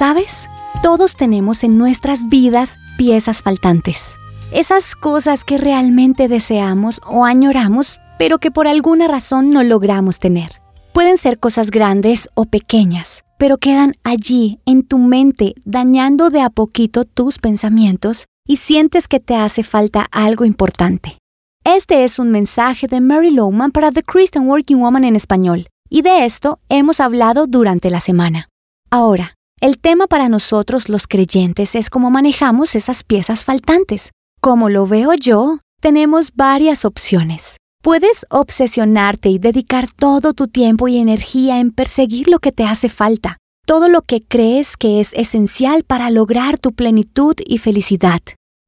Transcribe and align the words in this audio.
¿Sabes? 0.00 0.48
Todos 0.82 1.14
tenemos 1.14 1.62
en 1.62 1.76
nuestras 1.76 2.30
vidas 2.30 2.78
piezas 2.96 3.42
faltantes. 3.42 4.16
Esas 4.50 4.96
cosas 4.96 5.44
que 5.44 5.58
realmente 5.58 6.26
deseamos 6.26 7.02
o 7.06 7.26
añoramos, 7.26 8.00
pero 8.18 8.38
que 8.38 8.50
por 8.50 8.66
alguna 8.66 9.08
razón 9.08 9.50
no 9.50 9.62
logramos 9.62 10.18
tener. 10.18 10.52
Pueden 10.94 11.18
ser 11.18 11.38
cosas 11.38 11.70
grandes 11.70 12.30
o 12.32 12.46
pequeñas, 12.46 13.24
pero 13.36 13.58
quedan 13.58 13.94
allí 14.02 14.58
en 14.64 14.84
tu 14.84 14.96
mente 14.96 15.52
dañando 15.66 16.30
de 16.30 16.40
a 16.40 16.48
poquito 16.48 17.04
tus 17.04 17.36
pensamientos 17.36 18.24
y 18.48 18.56
sientes 18.56 19.06
que 19.06 19.20
te 19.20 19.36
hace 19.36 19.64
falta 19.64 20.06
algo 20.12 20.46
importante. 20.46 21.18
Este 21.62 22.04
es 22.04 22.18
un 22.18 22.30
mensaje 22.30 22.86
de 22.86 23.02
Mary 23.02 23.32
Lowman 23.32 23.70
para 23.70 23.92
The 23.92 24.02
Christian 24.02 24.48
Working 24.48 24.80
Woman 24.80 25.04
en 25.04 25.16
español, 25.16 25.66
y 25.90 26.00
de 26.00 26.24
esto 26.24 26.58
hemos 26.70 27.00
hablado 27.00 27.46
durante 27.46 27.90
la 27.90 28.00
semana. 28.00 28.48
Ahora, 28.90 29.34
el 29.60 29.78
tema 29.78 30.06
para 30.06 30.30
nosotros 30.30 30.88
los 30.88 31.06
creyentes 31.06 31.74
es 31.74 31.90
cómo 31.90 32.10
manejamos 32.10 32.74
esas 32.74 33.04
piezas 33.04 33.44
faltantes. 33.44 34.10
Como 34.40 34.70
lo 34.70 34.86
veo 34.86 35.12
yo, 35.12 35.58
tenemos 35.82 36.32
varias 36.34 36.86
opciones. 36.86 37.58
Puedes 37.82 38.24
obsesionarte 38.30 39.28
y 39.28 39.38
dedicar 39.38 39.88
todo 39.92 40.32
tu 40.32 40.48
tiempo 40.48 40.88
y 40.88 40.96
energía 40.96 41.60
en 41.60 41.72
perseguir 41.72 42.28
lo 42.28 42.38
que 42.38 42.52
te 42.52 42.64
hace 42.64 42.88
falta, 42.88 43.36
todo 43.66 43.90
lo 43.90 44.00
que 44.00 44.20
crees 44.20 44.78
que 44.78 44.98
es 44.98 45.12
esencial 45.12 45.84
para 45.84 46.10
lograr 46.10 46.58
tu 46.58 46.72
plenitud 46.72 47.34
y 47.44 47.58
felicidad. 47.58 48.20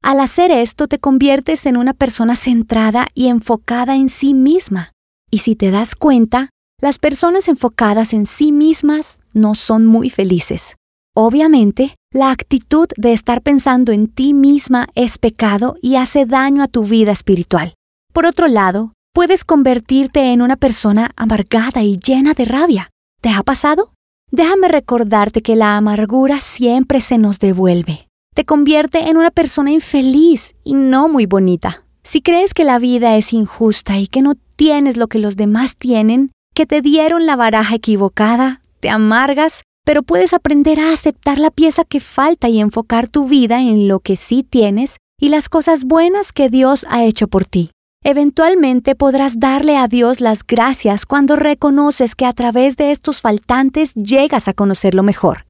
Al 0.03 0.19
hacer 0.19 0.51
esto 0.51 0.87
te 0.87 0.99
conviertes 0.99 1.65
en 1.65 1.77
una 1.77 1.93
persona 1.93 2.35
centrada 2.35 3.07
y 3.15 3.29
enfocada 3.29 3.95
en 3.95 4.09
sí 4.09 4.35
misma. 4.35 4.91
Y 5.31 5.39
si 5.39 5.55
te 5.55 5.71
das 5.71 5.95
cuenta, 5.95 6.49
las 6.79 6.99
personas 6.99 7.47
enfocadas 7.47 8.13
en 8.13 8.27
sí 8.27 8.51
mismas 8.51 9.19
no 9.33 9.55
son 9.55 9.85
muy 9.87 10.09
felices. 10.09 10.75
Obviamente, 11.15 11.95
la 12.11 12.31
actitud 12.31 12.87
de 12.97 13.13
estar 13.13 13.41
pensando 13.41 13.91
en 13.91 14.07
ti 14.07 14.33
misma 14.33 14.87
es 14.95 15.17
pecado 15.17 15.75
y 15.81 15.95
hace 15.95 16.25
daño 16.25 16.63
a 16.63 16.67
tu 16.67 16.83
vida 16.83 17.11
espiritual. 17.11 17.75
Por 18.13 18.25
otro 18.25 18.47
lado, 18.47 18.93
puedes 19.13 19.45
convertirte 19.45 20.33
en 20.33 20.41
una 20.41 20.55
persona 20.55 21.11
amargada 21.15 21.83
y 21.83 21.97
llena 21.97 22.33
de 22.33 22.45
rabia. 22.45 22.89
¿Te 23.21 23.29
ha 23.29 23.43
pasado? 23.43 23.93
Déjame 24.31 24.67
recordarte 24.67 25.41
que 25.41 25.55
la 25.55 25.77
amargura 25.77 26.41
siempre 26.41 27.01
se 27.01 27.17
nos 27.17 27.39
devuelve 27.39 28.07
te 28.33 28.45
convierte 28.45 29.09
en 29.09 29.17
una 29.17 29.31
persona 29.31 29.71
infeliz 29.71 30.55
y 30.63 30.73
no 30.73 31.07
muy 31.07 31.25
bonita. 31.25 31.83
Si 32.03 32.21
crees 32.21 32.53
que 32.53 32.63
la 32.63 32.79
vida 32.79 33.15
es 33.15 33.31
injusta 33.31 33.97
y 33.97 34.07
que 34.07 34.21
no 34.21 34.33
tienes 34.55 34.97
lo 34.97 35.07
que 35.07 35.19
los 35.19 35.37
demás 35.37 35.77
tienen, 35.77 36.31
que 36.53 36.65
te 36.65 36.81
dieron 36.81 37.25
la 37.25 37.35
baraja 37.35 37.75
equivocada, 37.75 38.61
te 38.79 38.89
amargas, 38.89 39.63
pero 39.85 40.03
puedes 40.03 40.33
aprender 40.33 40.79
a 40.79 40.91
aceptar 40.91 41.39
la 41.39 41.51
pieza 41.51 41.83
que 41.83 41.99
falta 41.99 42.49
y 42.49 42.59
enfocar 42.59 43.07
tu 43.07 43.27
vida 43.27 43.61
en 43.61 43.87
lo 43.87 43.99
que 43.99 44.15
sí 44.15 44.43
tienes 44.43 44.97
y 45.19 45.29
las 45.29 45.49
cosas 45.49 45.83
buenas 45.85 46.31
que 46.31 46.49
Dios 46.49 46.85
ha 46.89 47.03
hecho 47.03 47.27
por 47.27 47.45
ti. 47.45 47.71
Eventualmente 48.03 48.95
podrás 48.95 49.39
darle 49.39 49.77
a 49.77 49.87
Dios 49.87 50.19
las 50.19 50.43
gracias 50.45 51.05
cuando 51.05 51.37
reconoces 51.37 52.15
que 52.15 52.25
a 52.25 52.33
través 52.33 52.75
de 52.75 52.91
estos 52.91 53.21
faltantes 53.21 53.93
llegas 53.93 54.49
a 54.49 54.53
conocerlo 54.53 55.03
mejor. 55.03 55.45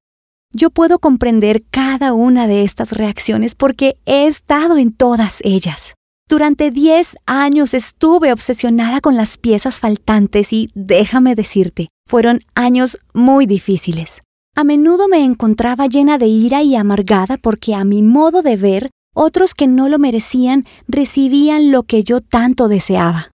Yo 0.51 0.69
puedo 0.69 0.99
comprender 0.99 1.63
cada 1.71 2.13
una 2.13 2.45
de 2.45 2.63
estas 2.63 2.91
reacciones 2.91 3.55
porque 3.55 3.97
he 4.05 4.27
estado 4.27 4.77
en 4.77 4.93
todas 4.93 5.39
ellas. 5.43 5.95
Durante 6.29 6.71
10 6.71 7.17
años 7.25 7.73
estuve 7.73 8.31
obsesionada 8.31 9.01
con 9.01 9.15
las 9.15 9.37
piezas 9.37 9.79
faltantes 9.79 10.53
y 10.53 10.69
déjame 10.73 11.35
decirte, 11.35 11.89
fueron 12.07 12.39
años 12.55 12.97
muy 13.13 13.45
difíciles. 13.45 14.21
A 14.55 14.63
menudo 14.63 15.07
me 15.07 15.23
encontraba 15.23 15.87
llena 15.87 16.17
de 16.17 16.27
ira 16.27 16.61
y 16.61 16.75
amargada 16.75 17.37
porque 17.37 17.75
a 17.75 17.83
mi 17.83 18.03
modo 18.03 18.41
de 18.41 18.55
ver, 18.55 18.89
otros 19.13 19.53
que 19.53 19.67
no 19.67 19.89
lo 19.89 19.99
merecían 19.99 20.65
recibían 20.87 21.71
lo 21.71 21.83
que 21.83 22.03
yo 22.03 22.21
tanto 22.21 22.67
deseaba. 22.67 23.31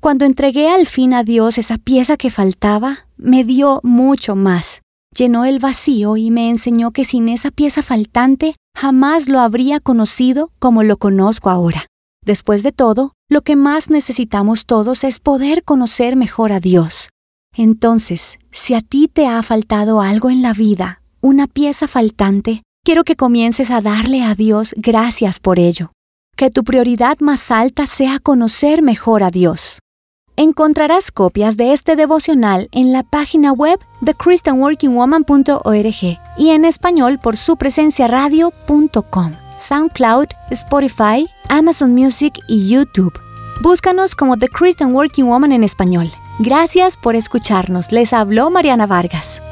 Cuando 0.00 0.24
entregué 0.24 0.68
al 0.68 0.86
fin 0.86 1.12
a 1.12 1.24
Dios 1.24 1.58
esa 1.58 1.76
pieza 1.76 2.16
que 2.16 2.30
faltaba, 2.30 3.06
me 3.16 3.44
dio 3.44 3.80
mucho 3.82 4.36
más 4.36 4.80
llenó 5.18 5.44
el 5.44 5.58
vacío 5.58 6.16
y 6.16 6.30
me 6.30 6.48
enseñó 6.48 6.92
que 6.92 7.04
sin 7.04 7.28
esa 7.28 7.50
pieza 7.50 7.82
faltante 7.82 8.54
jamás 8.76 9.28
lo 9.28 9.40
habría 9.40 9.80
conocido 9.80 10.50
como 10.58 10.82
lo 10.82 10.96
conozco 10.96 11.50
ahora. 11.50 11.86
Después 12.28 12.62
de 12.62 12.70
todo, 12.72 13.14
lo 13.30 13.40
que 13.40 13.56
más 13.56 13.88
necesitamos 13.88 14.66
todos 14.66 15.02
es 15.02 15.18
poder 15.18 15.64
conocer 15.64 16.14
mejor 16.14 16.52
a 16.52 16.60
Dios. 16.60 17.08
Entonces, 17.56 18.38
si 18.50 18.74
a 18.74 18.82
ti 18.82 19.08
te 19.08 19.26
ha 19.26 19.42
faltado 19.42 20.02
algo 20.02 20.28
en 20.28 20.42
la 20.42 20.52
vida, 20.52 21.00
una 21.22 21.46
pieza 21.46 21.88
faltante, 21.88 22.62
quiero 22.84 23.04
que 23.04 23.16
comiences 23.16 23.70
a 23.70 23.80
darle 23.80 24.24
a 24.24 24.34
Dios 24.34 24.74
gracias 24.76 25.40
por 25.40 25.58
ello. 25.58 25.92
Que 26.36 26.50
tu 26.50 26.64
prioridad 26.64 27.16
más 27.20 27.50
alta 27.50 27.86
sea 27.86 28.18
conocer 28.18 28.82
mejor 28.82 29.22
a 29.22 29.30
Dios. 29.30 29.78
Encontrarás 30.36 31.10
copias 31.10 31.56
de 31.56 31.72
este 31.72 31.96
devocional 31.96 32.68
en 32.72 32.92
la 32.92 33.04
página 33.04 33.52
web 33.52 33.80
de 34.02 34.12
christianworkingwoman.org 34.12 36.18
y 36.36 36.50
en 36.50 36.66
español 36.66 37.20
por 37.20 37.38
su 37.38 37.56
presencia 37.56 38.06
radio.com, 38.06 39.32
SoundCloud, 39.58 40.28
Spotify, 40.50 41.28
Amazon 41.48 41.92
Music 41.92 42.38
y 42.46 42.68
YouTube. 42.68 43.18
Búscanos 43.60 44.14
como 44.14 44.36
The 44.36 44.48
Christian 44.48 44.94
Working 44.94 45.26
Woman 45.26 45.52
en 45.52 45.64
español. 45.64 46.10
Gracias 46.38 46.96
por 46.96 47.16
escucharnos. 47.16 47.90
Les 47.90 48.12
habló 48.12 48.50
Mariana 48.50 48.86
Vargas. 48.86 49.42